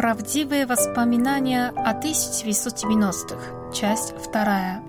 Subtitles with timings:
[0.00, 3.70] Правдивые воспоминания о 1990-х.
[3.70, 4.82] Часть вторая.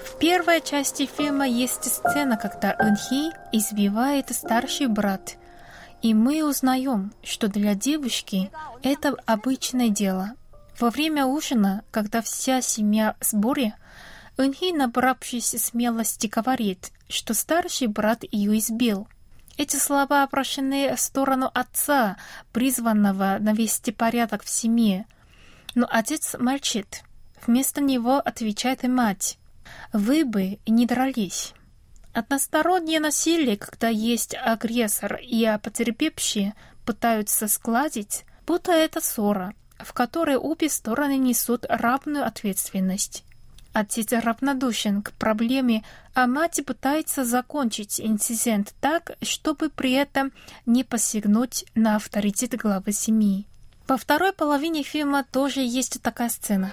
[0.00, 5.36] В первой части фильма есть сцена, когда Энхи избивает старший брат.
[6.00, 8.50] И мы узнаем, что для девушки
[8.82, 10.32] это обычное дело–
[10.80, 13.74] во время ужина, когда вся семья в сборе,
[14.36, 19.08] Энхи, набравшись смелости, говорит, что старший брат ее избил.
[19.56, 22.16] Эти слова обращены в сторону отца,
[22.52, 25.06] призванного навести порядок в семье.
[25.74, 27.02] Но отец молчит.
[27.44, 29.38] Вместо него отвечает мать.
[29.92, 31.52] «Вы бы не дрались».
[32.14, 36.54] Одностороннее насилие, когда есть агрессор и потерпевшие
[36.86, 43.24] пытаются складить, будто это ссора– в которой обе стороны несут равную ответственность.
[43.72, 50.32] Отец равнодушен к проблеме, а мать пытается закончить инцидент так, чтобы при этом
[50.66, 53.46] не посягнуть на авторитет главы семьи.
[53.86, 56.72] Во второй половине фильма тоже есть такая сцена.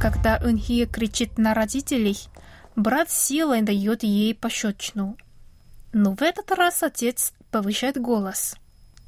[0.00, 2.18] Когда Унхи кричит на родителей,
[2.76, 5.16] брат силой дает ей пощечину.
[5.92, 8.54] Но в этот раз отец повышает голос–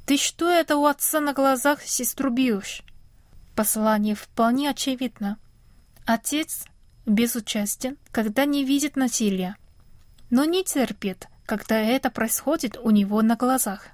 [0.09, 2.81] «Ты что это у отца на глазах сестру бьешь?»
[3.55, 5.37] Послание вполне очевидно.
[6.03, 6.65] Отец
[7.05, 9.55] безучастен, когда не видит насилия,
[10.31, 13.85] но не терпит, когда это происходит у него на глазах.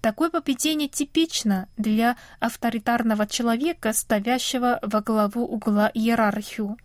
[0.00, 6.78] Такое поведение типично для авторитарного человека, ставящего во главу угла иерархию.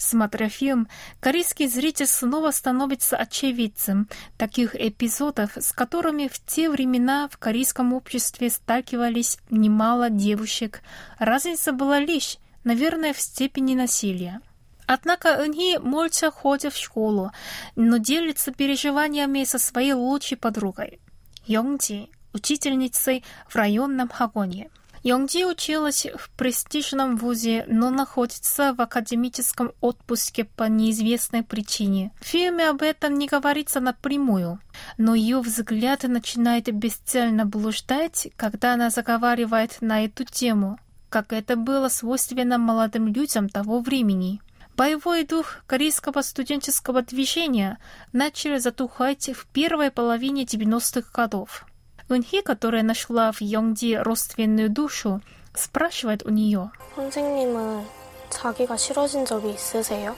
[0.00, 0.88] Смотря фильм,
[1.20, 8.48] корейский зритель снова становится очевидцем таких эпизодов, с которыми в те времена в корейском обществе
[8.48, 10.80] сталкивались немало девушек.
[11.18, 14.40] Разница была лишь, наверное, в степени насилия.
[14.86, 17.30] Однако они молча ходят в школу,
[17.76, 20.98] но делятся переживаниями со своей лучшей подругой,
[21.44, 24.70] Йонгджи, учительницей в районном хагоне.
[25.02, 32.12] Йонгджи училась в престижном вузе, но находится в академическом отпуске по неизвестной причине.
[32.20, 34.60] В фильме об этом не говорится напрямую,
[34.98, 40.78] но ее взгляд начинает бесцельно блуждать, когда она заговаривает на эту тему,
[41.08, 44.42] как это было свойственно молодым людям того времени.
[44.76, 47.78] Боевой дух корейского студенческого движения
[48.12, 51.66] начал затухать в первой половине 90-х годов.
[52.10, 55.20] Унхи, которая нашла в Йонгди родственную душу,
[55.54, 56.70] спрашивает у нее.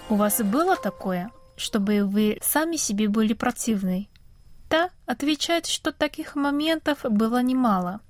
[0.09, 4.09] У вас было такое, чтобы вы сами себе были противны?
[4.69, 8.01] Та отвечает, что таких моментов было немало.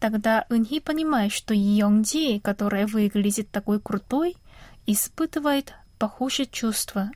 [0.00, 4.36] Тогда Унхи понимает, что Йонгди, которая выглядит такой крутой,
[4.86, 7.10] испытывает похожие чувства.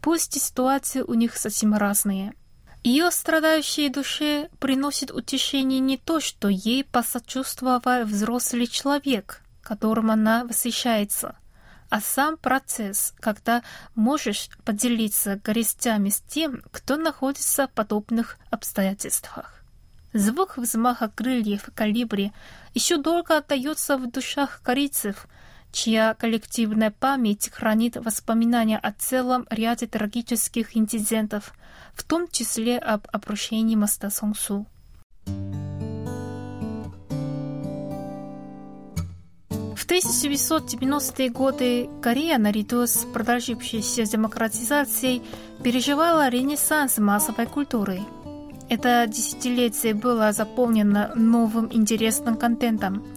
[0.00, 2.32] Пусть ситуации у них совсем разные–
[2.84, 11.36] ее страдающей душе приносит утешение не то, что ей посочувствовал взрослый человек, которым она восхищается,
[11.90, 13.62] а сам процесс, когда
[13.94, 19.62] можешь поделиться горестями с тем, кто находится в подобных обстоятельствах.
[20.12, 22.32] Звук взмаха крыльев калибри
[22.74, 25.26] еще долго отдается в душах корейцев–
[25.72, 31.52] чья коллективная память хранит воспоминания о целом ряде трагических инцидентов,
[31.94, 34.66] в том числе об обрушении моста Сонгсу.
[39.74, 45.22] В 1990-е годы Корея, наряду с продолжившейся демократизацией,
[45.62, 48.00] переживала ренессанс массовой культуры.
[48.70, 53.04] Это десятилетие было заполнено новым интересным контентом–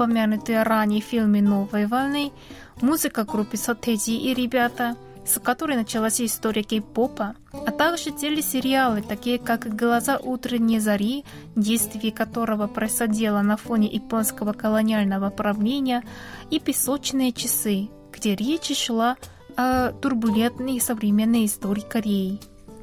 [0.00, 2.32] упомянутые ранее фильмы «Новой волны»,
[2.80, 9.76] музыка группы Сотеджи и «Ребята», с которой началась история кей-попа, а также телесериалы, такие как
[9.76, 16.02] «Глаза утренней зари», действие которого происходило на фоне японского колониального правления,
[16.50, 19.18] и «Песочные часы», где речь шла
[19.54, 22.40] о турбулентной современной истории Кореи.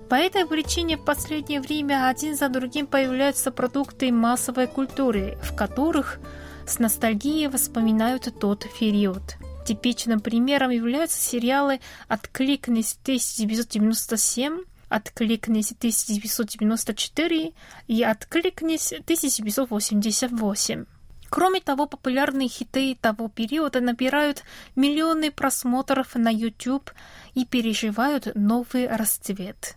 [0.08, 6.19] По этой причине в последнее время один за другим появляются продукты массовой культуры, в которых
[6.67, 9.37] с ностальгией воспоминают тот период.
[9.65, 17.55] Типичным примером являются сериалы «Откликнись 1997», «Откликнись 1994»
[17.87, 20.87] и «Откликнись 1988».
[21.31, 24.43] Кроме того, популярные хиты того периода набирают
[24.77, 26.91] миллионы просмотров на YouTube
[27.35, 29.77] и переживают новый расцвет.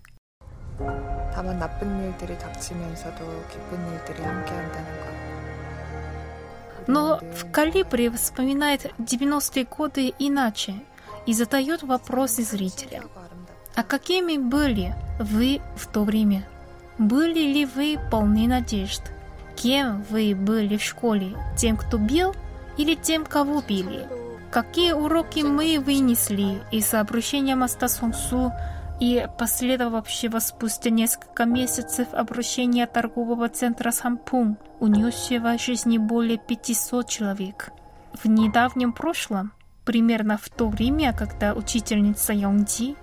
[1.35, 5.28] 다만 나쁜 일들이 닥치면서도 기쁜 일들이 함께한다는 것.
[6.90, 10.74] Но в «Калибре» вспоминает 90-е годы иначе
[11.24, 13.04] и задает вопросы зрителя.
[13.76, 16.48] А какими были вы в то время?
[16.98, 19.02] Были ли вы полны надежд?
[19.54, 21.36] Кем вы были в школе?
[21.56, 22.34] Тем, кто бил
[22.76, 24.08] или тем, кого били?
[24.50, 28.52] Какие уроки мы вынесли из обращения моста Сунсу
[29.00, 37.70] и последовавшего спустя несколько месяцев обращения торгового центра Сампун, унесшего жизни более 500 человек.
[38.12, 39.52] В недавнем прошлом,
[39.86, 42.94] примерно в то время, когда учительница Йонгджи,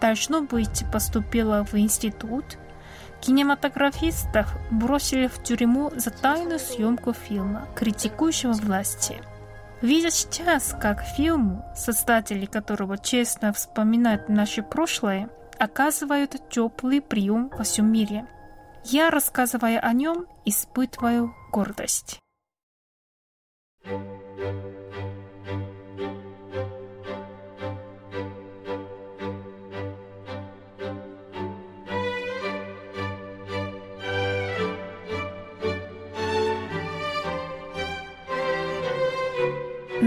[0.00, 2.58] должно быть, поступила в институт,
[3.20, 9.22] кинематографистов бросили в тюрьму за тайную съемку фильма, критикующего власти.
[9.80, 15.28] Видя сейчас, как фильм, создатели которого честно вспоминают наше прошлое,
[15.58, 18.26] оказывают теплый прием во всем мире.
[18.84, 22.20] Я, рассказывая о нем, испытываю гордость.